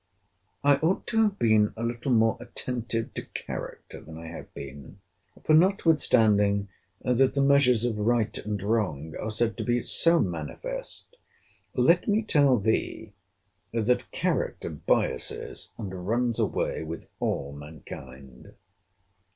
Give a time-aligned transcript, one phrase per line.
[0.63, 4.99] I ought to have been a little more attentive to character than I have been.
[5.43, 6.69] For, notwithstanding
[7.03, 11.17] that the measures of right and wrong are said to be so manifest,
[11.75, 13.13] let me tell thee,
[13.73, 18.53] that character biases and runs away with all mankind.